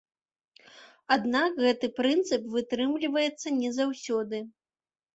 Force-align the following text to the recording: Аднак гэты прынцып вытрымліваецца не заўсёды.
Аднак 1.17 1.61
гэты 1.67 1.91
прынцып 2.01 2.49
вытрымліваецца 2.57 3.57
не 3.63 3.69
заўсёды. 3.81 4.47